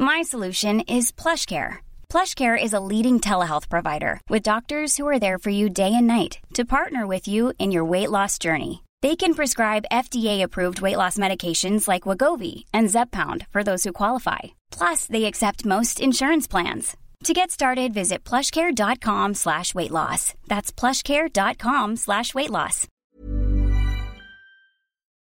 My 0.00 0.22
solution 0.22 0.82
is 0.82 1.10
PlushCare. 1.10 1.78
PlushCare 2.08 2.56
is 2.56 2.72
a 2.72 2.78
leading 2.78 3.18
telehealth 3.18 3.68
provider 3.68 4.20
with 4.28 4.44
doctors 4.44 4.96
who 4.96 5.08
are 5.08 5.18
there 5.18 5.38
for 5.38 5.50
you 5.50 5.68
day 5.68 5.92
and 5.92 6.06
night 6.06 6.38
to 6.54 6.64
partner 6.64 7.04
with 7.04 7.26
you 7.26 7.52
in 7.58 7.72
your 7.72 7.84
weight 7.84 8.10
loss 8.10 8.38
journey. 8.38 8.84
They 9.02 9.16
can 9.16 9.34
prescribe 9.34 9.90
FDA-approved 9.90 10.80
weight 10.80 10.96
loss 10.96 11.18
medications 11.18 11.88
like 11.88 12.04
Wegovy 12.04 12.64
and 12.72 12.88
Zepbound 12.88 13.48
for 13.50 13.64
those 13.64 13.82
who 13.82 13.92
qualify. 13.92 14.38
Plus, 14.70 15.06
they 15.06 15.24
accept 15.24 15.64
most 15.64 15.98
insurance 15.98 16.46
plans. 16.46 16.96
To 17.24 17.34
get 17.34 17.50
started, 17.50 17.92
visit 17.92 18.22
plushcare.com 18.22 19.34
slash 19.34 19.74
weight 19.74 19.90
loss. 19.90 20.34
That's 20.46 20.70
plushcare.com 20.70 21.96
slash 21.96 22.34
weight 22.36 22.50
loss. 22.50 22.86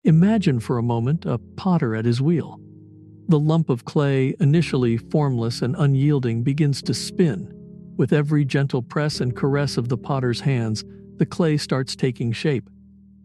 Imagine 0.05 0.61
for 0.61 0.77
a 0.77 0.83
moment 0.83 1.25
a 1.25 1.39
potter 1.57 1.95
at 1.95 2.05
his 2.05 2.21
wheel. 2.21 2.61
The 3.29 3.39
lump 3.39 3.69
of 3.69 3.85
clay, 3.85 4.35
initially 4.41 4.97
formless 4.97 5.61
and 5.61 5.77
unyielding, 5.79 6.43
begins 6.43 6.81
to 6.83 6.95
spin. 6.95 7.53
With 7.99 8.13
every 8.13 8.47
gentle 8.47 8.81
press 8.81 9.21
and 9.21 9.37
caress 9.37 9.77
of 9.77 9.91
the 9.91 9.99
potter's 9.99 10.41
hands, 10.41 10.83
the 11.17 11.27
clay 11.27 11.59
starts 11.59 11.95
taking 11.95 12.33
shape. 12.33 12.71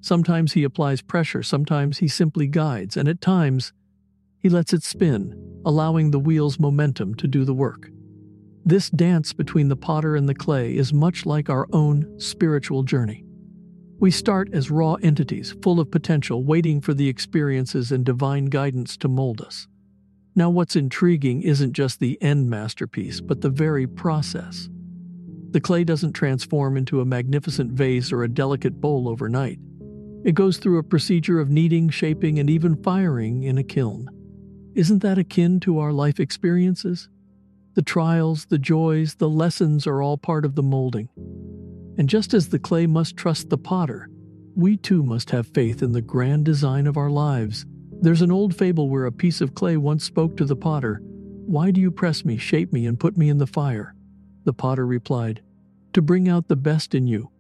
Sometimes 0.01 0.51
he 0.51 0.65
applies 0.65 1.01
pressure, 1.01 1.41
sometimes 1.41 1.99
he 1.99 2.09
simply 2.09 2.47
guides, 2.47 2.97
and 2.97 3.07
at 3.07 3.21
times, 3.21 3.71
he 4.39 4.49
lets 4.49 4.73
it 4.73 4.83
spin, 4.83 5.61
allowing 5.63 6.11
the 6.11 6.19
wheel's 6.19 6.59
momentum 6.59 7.15
to 7.15 7.27
do 7.27 7.45
the 7.45 7.53
work. 7.53 7.89
This 8.65 8.89
dance 8.89 9.31
between 9.31 9.69
the 9.69 9.77
potter 9.77 10.17
and 10.17 10.27
the 10.27 10.35
clay 10.35 10.75
is 10.75 10.91
much 10.91 11.25
like 11.25 11.49
our 11.49 11.67
own 11.71 12.19
spiritual 12.19 12.83
journey. 12.83 13.23
We 13.99 14.11
start 14.11 14.49
as 14.53 14.69
raw 14.69 14.95
entities, 14.95 15.55
full 15.61 15.79
of 15.79 15.91
potential, 15.91 16.43
waiting 16.43 16.81
for 16.81 16.93
the 16.93 17.07
experiences 17.07 17.93
and 17.93 18.03
divine 18.03 18.45
guidance 18.45 18.97
to 18.97 19.07
mold 19.07 19.39
us. 19.39 19.67
Now, 20.35 20.49
what's 20.49 20.75
intriguing 20.75 21.43
isn't 21.43 21.73
just 21.73 21.99
the 21.99 22.19
end 22.21 22.49
masterpiece, 22.49 23.21
but 23.21 23.41
the 23.41 23.49
very 23.49 23.85
process. 23.85 24.67
The 25.51 25.61
clay 25.61 25.83
doesn't 25.83 26.13
transform 26.13 26.75
into 26.75 27.01
a 27.01 27.05
magnificent 27.05 27.71
vase 27.71 28.11
or 28.11 28.23
a 28.23 28.29
delicate 28.29 28.81
bowl 28.81 29.07
overnight. 29.07 29.59
It 30.23 30.33
goes 30.33 30.57
through 30.57 30.79
a 30.79 30.83
procedure 30.83 31.39
of 31.39 31.51
kneading, 31.51 31.89
shaping, 31.89 32.39
and 32.39 32.49
even 32.49 32.81
firing 32.81 33.43
in 33.43 33.59
a 33.59 33.63
kiln. 33.63 34.09
Isn't 34.73 35.03
that 35.03 35.19
akin 35.19 35.59
to 35.61 35.77
our 35.77 35.91
life 35.91 36.19
experiences? 36.19 37.09
The 37.75 37.83
trials, 37.83 38.45
the 38.45 38.57
joys, 38.57 39.15
the 39.15 39.29
lessons 39.29 39.85
are 39.85 40.01
all 40.01 40.17
part 40.17 40.45
of 40.45 40.55
the 40.55 40.63
molding. 40.63 41.09
And 41.97 42.09
just 42.09 42.33
as 42.33 42.49
the 42.49 42.57
clay 42.57 42.87
must 42.87 43.17
trust 43.17 43.49
the 43.49 43.57
potter, 43.57 44.09
we 44.55 44.77
too 44.77 45.03
must 45.03 45.29
have 45.29 45.47
faith 45.47 45.83
in 45.83 45.91
the 45.91 46.01
grand 46.01 46.45
design 46.45 46.87
of 46.87 46.97
our 46.97 47.09
lives. 47.11 47.65
There's 48.03 48.21
an 48.21 48.33
old 48.33 48.53
fable 48.53 48.89
where 48.89 49.05
a 49.05 49.13
piece 49.13 49.39
of 49.39 49.55
clay 49.55 49.77
once 49.77 50.03
spoke 50.03 50.35
to 50.35 50.43
the 50.43 50.57
potter, 50.57 51.01
Why 51.45 51.71
do 51.71 51.79
you 51.79 51.89
press 51.89 52.25
me, 52.25 52.35
shape 52.35 52.73
me, 52.73 52.85
and 52.85 52.99
put 52.99 53.15
me 53.15 53.29
in 53.29 53.37
the 53.37 53.47
fire? 53.47 53.95
The 54.43 54.51
potter 54.51 54.85
replied, 54.85 55.41
To 55.93 56.01
bring 56.01 56.27
out 56.27 56.49
the 56.49 56.57
best 56.57 56.93
in 56.93 57.07
you. 57.07 57.31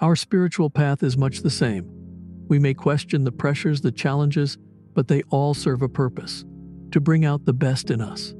Our 0.00 0.16
spiritual 0.16 0.70
path 0.70 1.02
is 1.02 1.18
much 1.18 1.42
the 1.42 1.50
same. 1.50 1.84
We 2.48 2.58
may 2.58 2.72
question 2.72 3.24
the 3.24 3.32
pressures, 3.32 3.82
the 3.82 3.92
challenges, 3.92 4.56
but 4.94 5.08
they 5.08 5.20
all 5.28 5.52
serve 5.52 5.82
a 5.82 5.88
purpose 5.90 6.46
to 6.92 6.98
bring 6.98 7.26
out 7.26 7.44
the 7.44 7.52
best 7.52 7.90
in 7.90 8.00
us. 8.00 8.32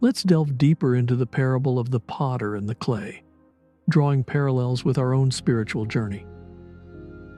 Let's 0.00 0.24
delve 0.24 0.58
deeper 0.58 0.96
into 0.96 1.14
the 1.14 1.26
parable 1.26 1.78
of 1.78 1.92
the 1.92 2.00
potter 2.00 2.56
and 2.56 2.68
the 2.68 2.74
clay, 2.74 3.22
drawing 3.88 4.24
parallels 4.24 4.84
with 4.84 4.98
our 4.98 5.14
own 5.14 5.30
spiritual 5.30 5.86
journey. 5.86 6.26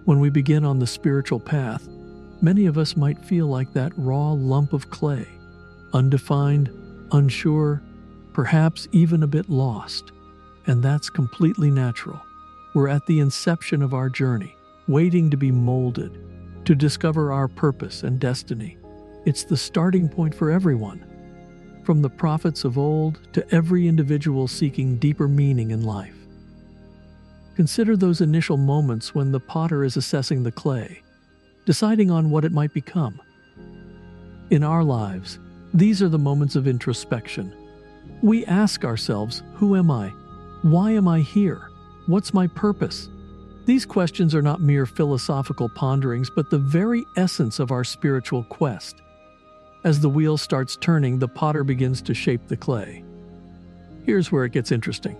When 0.07 0.19
we 0.19 0.31
begin 0.31 0.65
on 0.65 0.79
the 0.79 0.87
spiritual 0.87 1.41
path, 1.41 1.87
many 2.43 2.67
of 2.67 2.79
us 2.79 2.97
might 2.97 3.25
feel 3.25 3.47
like 3.47 3.73
that 3.73 3.93
raw 3.97 4.33
lump 4.33 4.73
of 4.73 4.91
clay, 4.91 5.27
undefined, 5.93 6.71
unsure, 7.13 7.83
perhaps 8.33 8.89
even 8.93 9.23
a 9.23 9.27
bit 9.27 9.49
lost. 9.49 10.13
And 10.67 10.83
that's 10.83 11.09
completely 11.09 11.71
natural. 11.71 12.21
We're 12.75 12.89
at 12.89 13.07
the 13.07 13.21
inception 13.21 13.83
of 13.83 13.95
our 13.95 14.11
journey, 14.11 14.55
waiting 14.89 15.31
to 15.31 15.37
be 15.37 15.51
molded, 15.51 16.19
to 16.67 16.75
discover 16.75 17.33
our 17.33 17.49
purpose 17.49 18.03
and 18.03 18.19
destiny. 18.19 18.77
It's 19.25 19.45
the 19.45 19.57
starting 19.57 20.09
point 20.09 20.35
for 20.35 20.51
everyone, 20.51 21.05
from 21.85 22.03
the 22.03 22.11
prophets 22.11 22.65
of 22.65 22.77
old 22.77 23.21
to 23.33 23.55
every 23.55 23.89
individual 23.89 24.49
seeking 24.49 24.99
deeper 24.99 25.29
meaning 25.29 25.71
in 25.71 25.83
life. 25.85 26.17
Consider 27.55 27.97
those 27.97 28.21
initial 28.21 28.57
moments 28.57 29.15
when 29.15 29.33
the 29.33 29.41
potter 29.41 29.83
is 29.83 29.97
assessing 29.97 30.43
the 30.43 30.53
clay, 30.53 31.01
deciding 31.67 32.11
on 32.11 32.31
what 32.31 32.45
it 32.45 32.53
might 32.53 32.73
become. 32.73 33.21
In 34.51 34.65
our 34.65 34.83
lives, 34.83 35.39
these 35.75 36.03
are 36.03 36.09
the 36.09 36.19
moments 36.19 36.57
of 36.57 36.67
introspection. 36.67 37.55
We 38.23 38.47
ask 38.47 38.85
ourselves, 38.85 39.43
Who 39.57 39.77
am 39.77 39.91
I? 39.91 40.09
Why 40.63 40.93
am 40.93 41.07
I 41.07 41.21
here? 41.21 41.69
What's 42.07 42.33
my 42.33 42.47
purpose? 42.47 43.09
These 43.67 43.85
questions 43.85 44.35
are 44.35 44.43
not 44.43 44.61
mere 44.61 44.87
philosophical 44.87 45.69
ponderings, 45.69 46.31
but 46.31 46.49
the 46.49 46.59
very 46.59 47.05
essence 47.17 47.59
of 47.59 47.73
our 47.73 47.83
spiritual 47.83 48.45
quest. 48.45 49.03
As 49.83 50.01
the 50.01 50.09
wheel 50.09 50.37
starts 50.37 50.77
turning, 50.77 51.19
the 51.19 51.29
potter 51.29 51.65
begins 51.65 52.01
to 52.03 52.15
shape 52.15 52.47
the 52.47 52.57
clay. 52.57 53.05
Here's 54.05 54.31
where 54.31 54.45
it 54.45 54.53
gets 54.53 54.73
interesting 54.73 55.17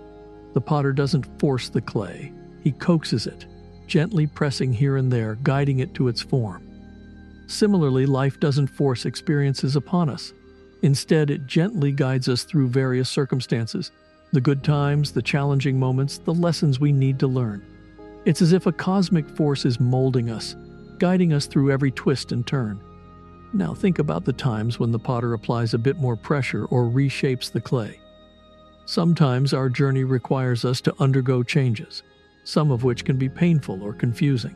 the 0.53 0.61
potter 0.61 0.93
doesn't 0.93 1.39
force 1.39 1.69
the 1.69 1.81
clay, 1.81 2.31
he 2.63 2.71
coaxes 2.71 3.27
it, 3.27 3.45
gently 3.87 4.27
pressing 4.27 4.73
here 4.73 4.97
and 4.97 5.11
there, 5.11 5.35
guiding 5.43 5.79
it 5.79 5.93
to 5.95 6.07
its 6.07 6.21
form. 6.21 6.63
Similarly, 7.47 8.05
life 8.05 8.39
doesn't 8.39 8.67
force 8.67 9.05
experiences 9.05 9.75
upon 9.75 10.09
us. 10.09 10.33
Instead, 10.83 11.29
it 11.29 11.47
gently 11.47 11.91
guides 11.91 12.29
us 12.29 12.43
through 12.43 12.67
various 12.67 13.09
circumstances 13.09 13.91
the 14.33 14.41
good 14.41 14.63
times, 14.63 15.11
the 15.11 15.21
challenging 15.21 15.79
moments, 15.79 16.17
the 16.17 16.33
lessons 16.33 16.79
we 16.79 16.91
need 16.91 17.17
to 17.19 17.27
learn. 17.27 17.65
It's 18.25 18.41
as 18.41 18.51
if 18.51 18.65
a 18.65 18.73
cosmic 18.73 19.27
force 19.29 19.63
is 19.65 19.79
molding 19.79 20.29
us, 20.29 20.55
guiding 20.97 21.31
us 21.31 21.45
through 21.45 21.71
every 21.71 21.91
twist 21.91 22.33
and 22.33 22.45
turn. 22.45 22.81
Now 23.53 23.73
think 23.73 23.99
about 23.99 24.25
the 24.25 24.33
times 24.33 24.79
when 24.79 24.91
the 24.91 24.99
potter 24.99 25.33
applies 25.33 25.73
a 25.73 25.77
bit 25.77 25.95
more 25.97 26.17
pressure 26.17 26.65
or 26.65 26.83
reshapes 26.83 27.49
the 27.49 27.61
clay. 27.61 28.01
Sometimes 28.85 29.53
our 29.53 29.69
journey 29.69 30.03
requires 30.03 30.65
us 30.65 30.81
to 30.81 30.95
undergo 30.99 31.43
changes, 31.43 32.03
some 32.47 32.71
of 32.71 32.85
which 32.85 33.03
can 33.03 33.17
be 33.17 33.27
painful 33.27 33.83
or 33.83 33.91
confusing. 33.91 34.55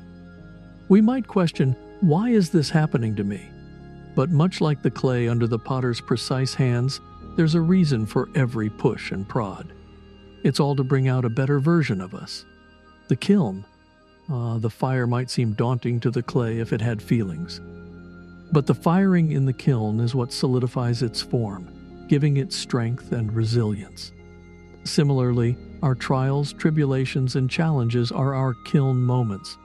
We 0.88 1.02
might 1.02 1.28
question, 1.28 1.76
why 2.00 2.30
is 2.30 2.50
this 2.50 2.70
happening 2.70 3.18
to 3.18 3.26
me? 3.26 3.50
But 4.16 4.30
much 4.30 4.62
like 4.62 4.82
the 4.82 4.90
clay 4.90 5.28
under 5.28 5.46
the 5.46 5.60
potter's 5.60 6.00
precise 6.00 6.54
hands, 6.54 7.02
there's 7.36 7.56
a 7.56 7.60
reason 7.60 8.06
for 8.06 8.30
every 8.34 8.70
push 8.70 9.12
and 9.12 9.28
prod. 9.28 9.74
It's 10.46 10.62
all 10.62 10.74
to 10.78 10.86
bring 10.86 11.10
out 11.10 11.26
a 11.26 11.30
better 11.30 11.60
version 11.60 12.00
of 12.00 12.16
us. 12.16 12.46
The 13.10 13.18
kiln, 13.18 13.66
uh, 14.32 14.58
the 14.60 14.70
fire 14.70 15.06
might 15.06 15.30
seem 15.30 15.52
daunting 15.52 16.00
to 16.00 16.12
the 16.12 16.24
clay 16.24 16.60
if 16.60 16.72
it 16.72 16.80
had 16.80 17.02
feelings. 17.02 17.60
But 18.54 18.68
the 18.68 18.74
firing 18.74 19.34
in 19.34 19.46
the 19.46 19.52
kiln 19.52 20.00
is 20.00 20.16
what 20.16 20.32
solidifies 20.32 21.02
its 21.02 21.22
form, 21.22 22.06
giving 22.08 22.38
it 22.38 22.54
strength 22.54 23.12
and 23.12 23.34
resilience. 23.34 24.14
Similarly, 24.86 25.58
our 25.82 25.96
trials, 25.96 26.54
tribulations, 26.54 27.36
and 27.36 27.50
challenges 27.50 28.12
are 28.12 28.34
our 28.36 28.54
kiln 28.66 29.02
moments. 29.02 29.58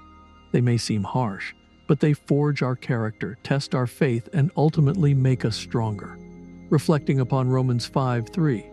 They 0.53 0.61
may 0.61 0.77
seem 0.77 1.03
harsh, 1.03 1.55
but 1.87 2.01
they 2.01 2.15
forge 2.15 2.63
our 2.63 2.77
character, 2.77 3.39
test 3.43 3.75
our 3.75 3.87
faith, 3.87 4.29
and 4.33 4.51
ultimately 4.57 5.15
make 5.15 5.45
us 5.45 5.57
stronger. 5.57 6.19
Reflecting 6.71 7.21
upon 7.21 7.49
Romans 7.49 7.87
5 7.87 8.29
3, 8.31 8.65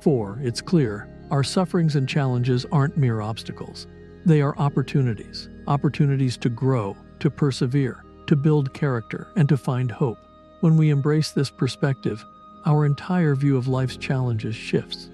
4, 0.00 0.40
it's 0.42 0.60
clear 0.60 1.08
our 1.30 1.42
sufferings 1.42 1.96
and 1.96 2.08
challenges 2.08 2.66
aren't 2.72 2.96
mere 2.96 3.20
obstacles. 3.20 3.86
They 4.24 4.40
are 4.40 4.56
opportunities, 4.58 5.48
opportunities 5.66 6.36
to 6.38 6.48
grow, 6.48 6.96
to 7.20 7.30
persevere, 7.30 8.04
to 8.26 8.36
build 8.36 8.74
character, 8.74 9.28
and 9.36 9.48
to 9.48 9.56
find 9.56 9.90
hope. 9.90 10.18
When 10.60 10.76
we 10.76 10.90
embrace 10.90 11.32
this 11.32 11.50
perspective, 11.50 12.24
our 12.66 12.86
entire 12.86 13.34
view 13.34 13.56
of 13.56 13.66
life's 13.66 13.96
challenges 13.96 14.54
shifts. 14.54 15.08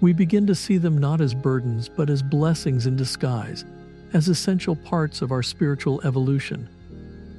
We 0.00 0.12
begin 0.12 0.46
to 0.46 0.54
see 0.54 0.78
them 0.78 0.98
not 0.98 1.20
as 1.20 1.34
burdens, 1.34 1.88
but 1.88 2.10
as 2.10 2.22
blessings 2.22 2.86
in 2.86 2.96
disguise, 2.96 3.64
as 4.12 4.28
essential 4.28 4.76
parts 4.76 5.22
of 5.22 5.32
our 5.32 5.42
spiritual 5.42 6.00
evolution. 6.02 6.68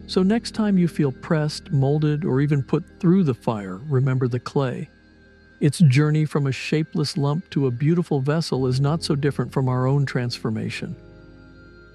So, 0.07 0.23
next 0.23 0.51
time 0.51 0.77
you 0.77 0.87
feel 0.87 1.11
pressed, 1.11 1.71
molded, 1.71 2.23
or 2.23 2.41
even 2.41 2.63
put 2.63 2.83
through 2.99 3.23
the 3.23 3.33
fire, 3.33 3.77
remember 3.89 4.27
the 4.27 4.39
clay. 4.39 4.89
Its 5.59 5.79
journey 5.79 6.23
from 6.25 6.47
a 6.47 6.51
shapeless 6.51 7.17
lump 7.17 7.49
to 7.49 7.67
a 7.67 7.71
beautiful 7.71 8.21
vessel 8.21 8.67
is 8.67 8.79
not 8.79 9.03
so 9.03 9.15
different 9.15 9.51
from 9.51 9.67
our 9.67 9.85
own 9.85 10.05
transformation. 10.05 10.95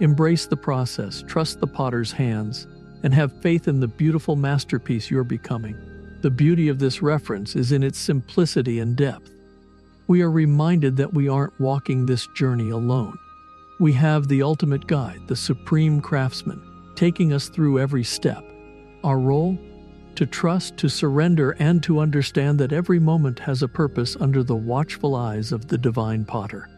Embrace 0.00 0.47
the 0.47 0.56
process, 0.56 1.23
trust 1.26 1.61
the 1.61 1.67
potter's 1.67 2.12
hands, 2.12 2.67
and 3.03 3.15
have 3.15 3.41
faith 3.41 3.69
in 3.69 3.81
the 3.81 3.88
beautiful 3.88 4.37
masterpiece 4.37 5.11
you're 5.11 5.25
becoming. 5.25 5.76
The 6.23 6.31
beauty 6.31 6.69
of 6.69 6.79
this 6.79 7.03
reference 7.03 7.56
is 7.56 7.73
in 7.73 7.82
its 7.82 7.99
simplicity 7.99 8.81
and 8.81 8.97
depth. 8.97 9.31
We 10.12 10.20
are 10.20 10.31
reminded 10.31 10.99
that 10.99 11.14
we 11.14 11.26
aren't 11.26 11.59
walking 11.59 12.05
this 12.05 12.26
journey 12.35 12.69
alone. 12.69 13.19
We 13.81 13.94
have 13.94 14.29
the 14.29 14.43
ultimate 14.43 14.87
guide, 14.87 15.26
the 15.26 15.35
supreme 15.35 16.03
craftsman, 16.03 16.61
taking 16.94 17.32
us 17.32 17.49
through 17.49 17.79
every 17.79 18.05
step. 18.05 18.44
Our 19.05 19.19
role? 19.19 19.56
To 20.17 20.26
trust, 20.26 20.76
to 20.76 20.91
surrender, 20.91 21.53
and 21.53 21.82
to 21.85 21.99
understand 21.99 22.61
that 22.61 22.75
every 22.75 22.99
moment 22.99 23.38
has 23.38 23.62
a 23.62 23.69
purpose 23.69 24.14
under 24.20 24.43
the 24.43 24.55
watchful 24.55 25.14
eyes 25.14 25.50
of 25.50 25.69
the 25.69 25.79
divine 25.79 26.26
potter. 26.26 26.69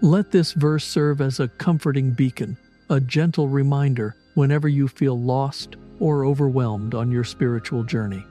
Let 0.00 0.30
this 0.30 0.54
verse 0.54 0.86
serve 0.86 1.20
as 1.20 1.40
a 1.40 1.48
comforting 1.48 2.12
beacon, 2.12 2.56
a 2.88 3.00
gentle 3.00 3.48
reminder 3.48 4.16
whenever 4.32 4.66
you 4.66 4.88
feel 4.88 5.20
lost 5.20 5.76
or 6.00 6.24
overwhelmed 6.24 6.94
on 6.94 7.10
your 7.10 7.24
spiritual 7.24 7.84
journey. 7.84 8.24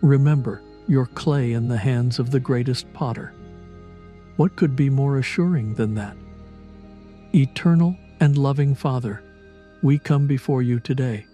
Remember, 0.00 0.62
your 0.88 1.04
clay 1.04 1.52
in 1.52 1.68
the 1.68 1.76
hands 1.76 2.18
of 2.18 2.30
the 2.30 2.40
greatest 2.40 2.90
potter. 2.94 3.34
What 4.36 4.56
could 4.56 4.74
be 4.74 4.88
more 4.88 5.18
assuring 5.18 5.74
than 5.74 5.94
that? 5.96 6.16
Eternal 7.34 7.96
and 8.20 8.38
loving 8.38 8.74
Father, 8.74 9.22
we 9.82 9.98
come 9.98 10.26
before 10.26 10.62
you 10.62 10.80
today, 10.80 11.26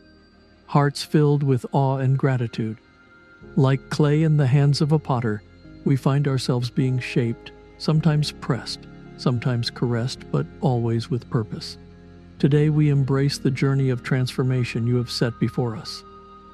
hearts 0.67 1.05
filled 1.05 1.43
with 1.43 1.67
awe 1.73 1.99
and 1.99 2.19
gratitude. 2.19 2.79
Like 3.57 3.91
clay 3.91 4.23
in 4.25 4.37
the 4.37 4.47
hands 4.47 4.81
of 4.81 4.93
a 4.93 4.99
potter, 4.99 5.43
we 5.85 5.97
find 5.97 6.27
ourselves 6.27 6.71
being 6.71 6.99
shaped, 6.99 7.53
sometimes 7.79 8.33
pressed, 8.33 8.81
sometimes 9.17 9.71
caressed, 9.71 10.31
but 10.33 10.47
always 10.61 11.09
with 11.09 11.31
purpose. 11.31 11.79
Today 12.39 12.69
we 12.69 12.89
embrace 12.89 13.39
the 13.39 13.51
journey 13.51 13.91
of 13.91 14.03
transformation 14.03 14.87
you 14.87 14.97
have 14.97 15.11
set 15.11 15.39
before 15.39 15.77
us. 15.77 16.03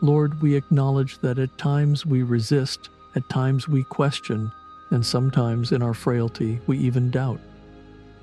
Lord, 0.02 0.43
we 0.43 0.55
acknowledge 0.55 1.19
that 1.20 1.38
at 1.38 1.56
times 1.56 2.05
we 2.05 2.23
resist, 2.23 2.90
at 3.14 3.29
times 3.31 3.69
we 3.69 3.85
question, 3.85 4.50
and 4.91 5.05
sometimes 5.05 5.73
in 5.73 5.83
our 5.83 5.95
frailty 5.95 6.61
we 6.67 6.79
even 6.79 7.11
doubt. 7.11 7.41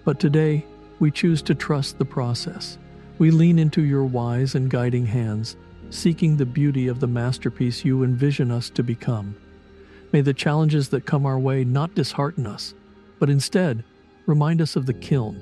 But 0.03 0.19
today, 0.19 0.65
we 0.99 1.11
choose 1.11 1.41
to 1.43 1.55
trust 1.55 1.97
the 1.97 2.05
process. 2.05 2.77
We 3.17 3.31
lean 3.31 3.59
into 3.59 3.81
your 3.81 4.05
wise 4.05 4.55
and 4.55 4.69
guiding 4.69 5.05
hands, 5.05 5.57
seeking 5.89 6.37
the 6.37 6.45
beauty 6.45 6.87
of 6.87 6.99
the 6.99 7.07
masterpiece 7.07 7.83
you 7.83 8.03
envision 8.03 8.51
us 8.51 8.69
to 8.71 8.83
become. 8.83 9.35
May 10.11 10.21
the 10.21 10.33
challenges 10.33 10.89
that 10.89 11.05
come 11.05 11.25
our 11.25 11.39
way 11.39 11.63
not 11.63 11.95
dishearten 11.95 12.45
us, 12.45 12.73
but 13.19 13.29
instead 13.29 13.83
remind 14.25 14.61
us 14.61 14.75
of 14.75 14.85
the 14.85 14.93
kiln, 14.93 15.35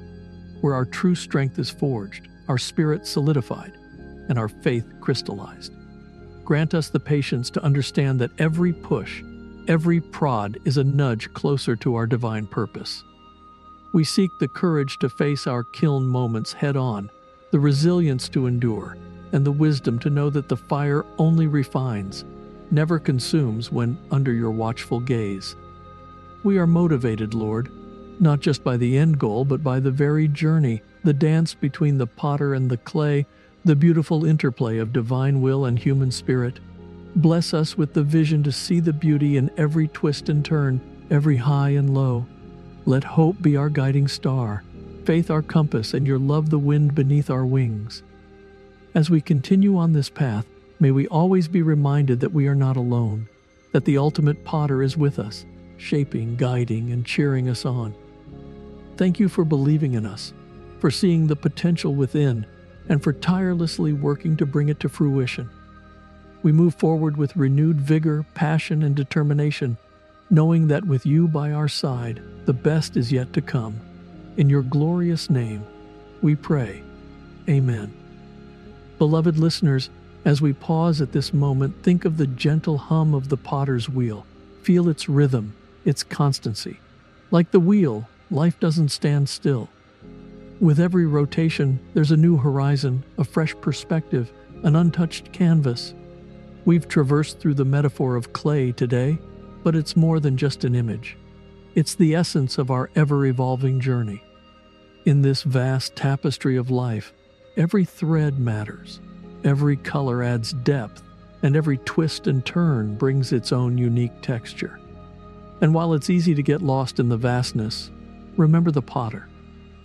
where 0.61 0.73
our 0.73 0.85
true 0.85 1.15
strength 1.15 1.59
is 1.59 1.69
forged, 1.69 2.27
our 2.47 2.57
spirit 2.57 3.05
solidified, 3.05 3.73
and 4.29 4.37
our 4.37 4.49
faith 4.49 4.85
crystallized. 5.01 5.73
Grant 6.43 6.73
us 6.73 6.89
the 6.89 6.99
patience 6.99 7.49
to 7.51 7.63
understand 7.63 8.19
that 8.19 8.31
every 8.39 8.73
push, 8.73 9.23
every 9.69 10.01
prod 10.01 10.57
is 10.65 10.77
a 10.77 10.83
nudge 10.83 11.31
closer 11.33 11.75
to 11.75 11.93
our 11.93 12.07
divine 12.07 12.47
purpose. 12.47 13.03
We 13.93 14.03
seek 14.03 14.31
the 14.39 14.47
courage 14.47 14.97
to 14.97 15.09
face 15.09 15.45
our 15.45 15.63
kiln 15.63 16.07
moments 16.07 16.51
head 16.51 16.75
on, 16.75 17.11
the 17.51 17.59
resilience 17.59 18.27
to 18.29 18.47
endure, 18.47 18.97
and 19.31 19.45
the 19.45 19.51
wisdom 19.51 19.99
to 19.99 20.09
know 20.09 20.31
that 20.31 20.49
the 20.49 20.57
fire 20.57 21.05
only 21.19 21.45
refines, 21.45 22.25
never 22.71 22.97
consumes 22.97 23.71
when 23.71 23.95
under 24.09 24.33
your 24.33 24.51
watchful 24.51 24.99
gaze. 24.99 25.55
We 26.43 26.57
are 26.57 26.67
motivated, 26.67 27.35
Lord, 27.35 27.71
not 28.19 28.39
just 28.39 28.63
by 28.63 28.75
the 28.75 28.97
end 28.97 29.19
goal, 29.19 29.45
but 29.45 29.63
by 29.63 29.79
the 29.79 29.91
very 29.91 30.27
journey, 30.27 30.81
the 31.03 31.13
dance 31.13 31.53
between 31.53 31.99
the 31.99 32.07
potter 32.07 32.55
and 32.55 32.71
the 32.71 32.77
clay 32.77 33.27
the 33.65 33.75
beautiful 33.75 34.25
interplay 34.25 34.77
of 34.77 34.93
divine 34.93 35.41
will 35.41 35.65
and 35.65 35.77
human 35.77 36.11
spirit. 36.11 36.59
Bless 37.15 37.53
us 37.53 37.77
with 37.77 37.93
the 37.93 38.03
vision 38.03 38.43
to 38.43 38.51
see 38.51 38.79
the 38.79 38.93
beauty 38.93 39.37
in 39.37 39.51
every 39.57 39.87
twist 39.87 40.29
and 40.29 40.45
turn, 40.45 40.79
every 41.09 41.37
high 41.37 41.69
and 41.69 41.93
low. 41.93 42.25
Let 42.85 43.03
hope 43.03 43.41
be 43.41 43.57
our 43.57 43.69
guiding 43.69 44.07
star, 44.07 44.63
faith 45.05 45.31
our 45.31 45.41
compass, 45.41 45.93
and 45.93 46.05
your 46.05 46.19
love 46.19 46.49
the 46.49 46.59
wind 46.59 46.95
beneath 46.95 47.29
our 47.29 47.45
wings. 47.45 48.03
As 48.93 49.09
we 49.09 49.21
continue 49.21 49.77
on 49.77 49.93
this 49.93 50.09
path, 50.09 50.45
may 50.79 50.91
we 50.91 51.07
always 51.07 51.47
be 51.47 51.61
reminded 51.61 52.19
that 52.19 52.33
we 52.33 52.47
are 52.47 52.55
not 52.55 52.77
alone, 52.77 53.27
that 53.71 53.85
the 53.85 53.97
ultimate 53.97 54.45
potter 54.45 54.81
is 54.83 54.95
with 54.95 55.19
us, 55.19 55.45
shaping, 55.77 56.35
guiding, 56.35 56.91
and 56.91 57.05
cheering 57.05 57.49
us 57.49 57.65
on. 57.65 57.93
Thank 58.97 59.19
you 59.19 59.29
for 59.29 59.45
believing 59.45 59.93
in 59.93 60.05
us, 60.05 60.33
for 60.79 60.91
seeing 60.91 61.27
the 61.27 61.35
potential 61.35 61.95
within 61.95 62.45
and 62.87 63.03
for 63.03 63.13
tirelessly 63.13 63.93
working 63.93 64.35
to 64.37 64.45
bring 64.45 64.69
it 64.69 64.79
to 64.81 64.89
fruition. 64.89 65.49
We 66.41 66.51
move 66.51 66.75
forward 66.75 67.17
with 67.17 67.35
renewed 67.35 67.81
vigor, 67.81 68.25
passion, 68.33 68.83
and 68.83 68.95
determination, 68.95 69.77
knowing 70.29 70.67
that 70.67 70.85
with 70.85 71.05
you 71.05 71.27
by 71.27 71.51
our 71.51 71.67
side, 71.67 72.21
the 72.45 72.53
best 72.53 72.95
is 72.95 73.11
yet 73.11 73.33
to 73.33 73.41
come. 73.41 73.79
In 74.37 74.49
your 74.49 74.61
glorious 74.61 75.29
name, 75.29 75.65
we 76.21 76.35
pray. 76.35 76.81
Amen. 77.49 77.93
Beloved 78.97 79.37
listeners, 79.37 79.89
as 80.25 80.41
we 80.41 80.53
pause 80.53 81.01
at 81.01 81.11
this 81.11 81.33
moment, 81.33 81.83
think 81.83 82.05
of 82.05 82.17
the 82.17 82.27
gentle 82.27 82.77
hum 82.77 83.13
of 83.13 83.29
the 83.29 83.37
potter's 83.37 83.89
wheel. 83.89 84.25
Feel 84.63 84.89
its 84.89 85.09
rhythm, 85.09 85.55
its 85.85 86.03
constancy. 86.03 86.79
Like 87.31 87.51
the 87.51 87.59
wheel, 87.59 88.07
life 88.29 88.59
doesn't 88.59 88.89
stand 88.89 89.29
still. 89.29 89.69
With 90.59 90.79
every 90.79 91.05
rotation, 91.05 91.79
there's 91.93 92.11
a 92.11 92.17
new 92.17 92.37
horizon, 92.37 93.03
a 93.17 93.23
fresh 93.23 93.55
perspective, 93.61 94.31
an 94.63 94.75
untouched 94.75 95.31
canvas. 95.31 95.93
We've 96.69 96.87
traversed 96.87 97.39
through 97.39 97.55
the 97.55 97.65
metaphor 97.65 98.15
of 98.15 98.31
clay 98.31 98.71
today, 98.71 99.17
but 99.63 99.75
it's 99.75 99.95
more 99.95 100.19
than 100.19 100.37
just 100.37 100.63
an 100.65 100.75
image. 100.75 101.17
It's 101.73 101.95
the 101.95 102.13
essence 102.13 102.59
of 102.59 102.69
our 102.69 102.91
ever 102.95 103.25
evolving 103.25 103.79
journey. 103.79 104.21
In 105.05 105.23
this 105.23 105.41
vast 105.41 105.95
tapestry 105.95 106.57
of 106.57 106.69
life, 106.69 107.11
every 107.57 107.85
thread 107.85 108.37
matters, 108.37 109.01
every 109.43 109.77
color 109.77 110.21
adds 110.21 110.53
depth, 110.53 111.01
and 111.41 111.55
every 111.55 111.79
twist 111.85 112.27
and 112.27 112.45
turn 112.45 112.93
brings 112.97 113.33
its 113.33 113.51
own 113.51 113.75
unique 113.75 114.21
texture. 114.21 114.79
And 115.61 115.73
while 115.73 115.95
it's 115.95 116.11
easy 116.11 116.35
to 116.35 116.43
get 116.43 116.61
lost 116.61 116.99
in 116.99 117.09
the 117.09 117.17
vastness, 117.17 117.89
remember 118.37 118.69
the 118.69 118.83
potter. 118.83 119.27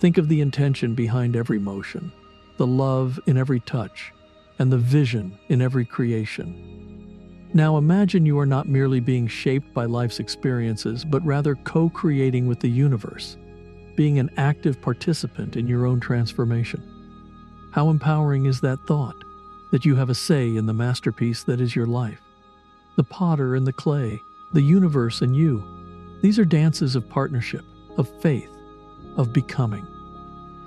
Think 0.01 0.19
of 0.19 0.29
the 0.29 0.43
intention 0.43 0.95
behind 0.95 1.35
every 1.35 1.59
motion, 1.59 2.13
the 2.59 2.67
love 2.67 3.19
in 3.25 3.39
every 3.39 3.61
touch, 3.61 4.13
and 4.59 4.73
the 4.73 4.79
vision 4.79 5.39
in 5.49 5.61
every 5.61 5.85
creation. 5.85 7.51
Now 7.55 7.77
imagine 7.77 8.27
you 8.27 8.39
are 8.41 8.47
not 8.47 8.69
merely 8.69 8.99
being 8.99 9.29
shaped 9.29 9.73
by 9.73 9.85
life's 9.85 10.19
experiences, 10.19 11.05
but 11.05 11.25
rather 11.25 11.55
co 11.55 11.89
creating 11.89 12.49
with 12.49 12.59
the 12.59 12.69
universe, 12.69 13.37
being 13.95 14.19
an 14.19 14.31
active 14.37 14.83
participant 14.83 15.57
in 15.57 15.69
your 15.69 15.87
own 15.87 16.01
transformation. 16.01 16.83
How 17.71 17.91
empowering 17.91 18.47
is 18.47 18.61
that 18.61 18.81
thought, 18.87 19.17
that 19.71 19.85
you 19.85 19.95
have 19.95 20.11
a 20.11 20.15
say 20.15 20.57
in 20.57 20.67
the 20.67 20.73
masterpiece 20.73 21.45
that 21.45 21.61
is 21.61 21.77
your 21.77 21.87
life? 21.87 22.21
The 22.97 23.05
potter 23.05 23.55
and 23.55 23.67
the 23.67 23.73
clay, 23.73 24.21
the 24.53 24.63
universe 24.63 25.21
and 25.21 25.37
you. 25.37 25.63
These 26.23 26.39
are 26.39 26.45
dances 26.45 26.97
of 26.97 27.09
partnership, 27.09 27.65
of 27.99 28.09
faith, 28.21 28.51
of 29.17 29.33
becoming. 29.33 29.87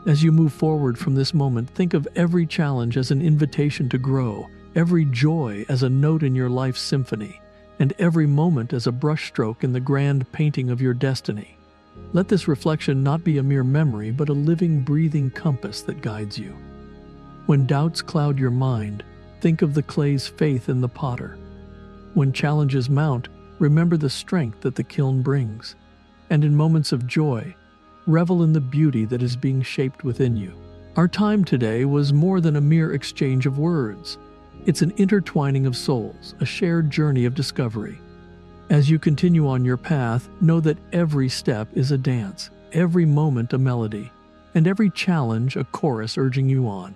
As 0.07 0.23
you 0.23 0.31
move 0.31 0.53
forward 0.53 0.97
from 0.97 1.15
this 1.15 1.33
moment, 1.33 1.69
think 1.69 1.93
of 1.93 2.07
every 2.15 2.45
challenge 2.45 2.95
as 2.95 3.11
an 3.11 3.21
invitation 3.21 3.89
to 3.89 3.97
grow, 3.97 4.47
every 4.73 5.03
joy 5.03 5.65
as 5.67 5.83
a 5.83 5.89
note 5.89 6.23
in 6.23 6.33
your 6.33 6.49
life's 6.49 6.79
symphony, 6.79 7.41
and 7.77 7.93
every 7.99 8.25
moment 8.25 8.71
as 8.71 8.87
a 8.87 8.91
brushstroke 8.93 9.65
in 9.65 9.73
the 9.73 9.81
grand 9.81 10.31
painting 10.31 10.69
of 10.69 10.81
your 10.81 10.93
destiny. 10.93 11.57
Let 12.13 12.29
this 12.29 12.47
reflection 12.47 13.03
not 13.03 13.25
be 13.25 13.37
a 13.37 13.43
mere 13.43 13.65
memory, 13.65 14.11
but 14.11 14.29
a 14.29 14.33
living, 14.33 14.81
breathing 14.81 15.29
compass 15.29 15.81
that 15.81 16.01
guides 16.01 16.39
you. 16.39 16.55
When 17.45 17.67
doubts 17.67 18.01
cloud 18.01 18.39
your 18.39 18.49
mind, 18.49 19.03
think 19.41 19.61
of 19.61 19.73
the 19.73 19.83
clay's 19.83 20.25
faith 20.25 20.69
in 20.69 20.79
the 20.79 20.87
potter. 20.87 21.37
When 22.13 22.31
challenges 22.31 22.89
mount, 22.89 23.27
remember 23.59 23.97
the 23.97 24.09
strength 24.09 24.61
that 24.61 24.75
the 24.75 24.85
kiln 24.85 25.21
brings. 25.21 25.75
And 26.29 26.45
in 26.45 26.55
moments 26.55 26.93
of 26.93 27.07
joy, 27.07 27.53
revel 28.07 28.41
in 28.43 28.53
the 28.53 28.61
beauty 28.61 29.05
that 29.05 29.21
is 29.21 29.35
being 29.35 29.61
shaped 29.61 30.03
within 30.03 30.35
you. 30.35 30.53
Our 30.95 31.07
time 31.07 31.43
today 31.43 31.85
was 31.85 32.13
more 32.13 32.41
than 32.41 32.55
a 32.55 32.61
mere 32.61 32.93
exchange 32.93 33.45
of 33.45 33.59
words. 33.59 34.17
It's 34.65 34.81
an 34.81 34.93
intertwining 34.97 35.67
of 35.67 35.77
souls, 35.77 36.33
a 36.39 36.45
shared 36.45 36.89
journey 36.89 37.25
of 37.25 37.35
discovery. 37.35 37.99
As 38.69 38.89
you 38.89 38.97
continue 38.97 39.47
on 39.47 39.63
your 39.63 39.77
path, 39.77 40.27
know 40.41 40.59
that 40.61 40.79
every 40.91 41.29
step 41.29 41.67
is 41.73 41.91
a 41.91 41.97
dance, 41.97 42.49
every 42.73 43.05
moment 43.05 43.53
a 43.53 43.57
melody, 43.57 44.11
and 44.55 44.67
every 44.67 44.89
challenge 44.89 45.55
a 45.55 45.63
chorus 45.65 46.17
urging 46.17 46.49
you 46.49 46.67
on. 46.67 46.95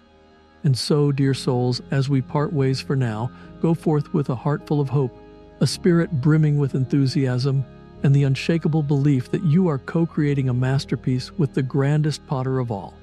And 0.64 0.78
so, 0.78 1.12
dear 1.12 1.34
souls, 1.34 1.82
as 1.92 2.10
we 2.10 2.22
part 2.22 2.52
ways 2.52 2.82
for 2.82 2.96
now, 2.96 3.32
go 3.62 3.74
forth 3.74 4.14
with 4.14 4.30
a 4.30 4.36
heart 4.36 4.68
full 4.68 4.82
of 4.82 4.90
hope, 4.90 5.16
a 5.60 5.68
spirit 5.68 6.12
brimming 6.12 6.58
with 6.58 6.76
enthusiasm, 6.76 7.64
and 8.04 8.16
the 8.16 8.24
unshakable 8.24 8.84
belief 8.84 9.30
that 9.32 9.44
you 9.44 9.68
are 9.68 9.78
co 9.78 10.06
creating 10.06 10.50
a 10.50 10.54
masterpiece 10.54 11.32
with 11.38 11.54
the 11.54 11.62
grandest 11.62 12.26
potter 12.28 12.60
of 12.60 12.72
all, 12.72 12.94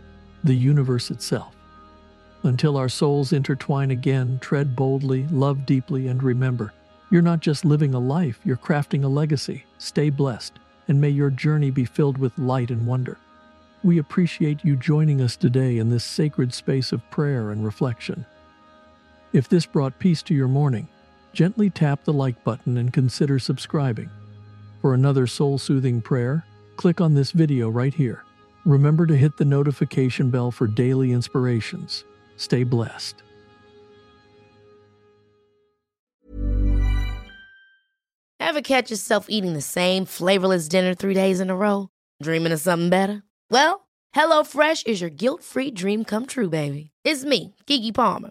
the 0.45 0.55
universe 0.55 1.11
itself. 1.11 1.55
Until 2.43 2.77
our 2.77 2.89
souls 2.89 3.33
intertwine 3.33 3.91
again, 3.91 4.39
tread 4.41 4.77
boldly, 4.77 5.27
love 5.29 5.67
deeply, 5.67 6.09
and 6.09 6.23
remember 6.23 6.73
you're 7.11 7.23
not 7.23 7.41
just 7.41 7.65
living 7.65 7.95
a 7.95 7.99
life, 7.99 8.39
you're 8.45 8.57
crafting 8.57 9.03
a 9.03 9.09
legacy. 9.09 9.65
Stay 9.79 10.11
blessed, 10.11 10.59
and 10.89 11.01
may 11.01 11.09
your 11.09 11.31
journey 11.31 11.71
be 11.71 11.87
filled 11.87 12.19
with 12.19 12.39
light 12.39 12.71
and 12.71 12.87
wonder. 12.87 13.17
We 13.83 13.99
appreciate 13.99 14.65
you 14.65 14.77
joining 14.77 15.23
us 15.23 15.37
today 15.37 15.79
in 15.79 15.89
this 15.89 16.05
sacred 16.05 16.53
space 16.53 16.93
of 16.93 17.09
prayer 17.11 17.51
and 17.51 17.65
reflection. 17.65 18.27
If 19.33 19.49
this 19.49 19.65
brought 19.65 19.99
peace 19.99 20.23
to 20.25 20.35
your 20.35 20.49
morning, 20.49 20.89
gently 21.33 21.71
tap 21.71 22.05
the 22.05 22.13
like 22.13 22.43
button 22.45 22.77
and 22.77 22.93
consider 22.93 23.39
subscribing. 23.39 24.11
For 24.81 24.95
another 24.95 25.27
soul 25.27 25.59
soothing 25.59 26.01
prayer, 26.01 26.45
click 26.77 27.01
on 27.01 27.15
this 27.15 27.33
video 27.33 27.69
right 27.69 27.93
here. 27.93 28.25
Remember 28.65 29.07
to 29.07 29.17
hit 29.17 29.37
the 29.37 29.45
notification 29.45 30.31
bell 30.31 30.51
for 30.51 30.67
daily 30.67 31.13
inspirations. 31.13 32.05
Stay 32.37 32.63
blessed. 32.63 33.23
Ever 38.41 38.61
catch 38.63 38.91
yourself 38.91 39.27
eating 39.29 39.53
the 39.53 39.61
same 39.61 40.05
flavorless 40.05 40.69
dinner 40.69 40.95
three 40.95 41.15
days 41.15 41.41
in 41.41 41.51
a 41.51 41.57
row? 41.57 41.89
Dreaming 42.23 42.53
of 42.53 42.61
something 42.61 42.89
better? 42.89 43.23
Well, 43.51 43.89
HelloFresh 44.15 44.87
is 44.87 45.01
your 45.01 45.11
guilt 45.11 45.43
free 45.43 45.71
dream 45.71 46.05
come 46.05 46.25
true, 46.25 46.49
baby. 46.49 46.93
It's 47.05 47.25
me, 47.25 47.55
Keke 47.67 47.93
Palmer. 47.95 48.31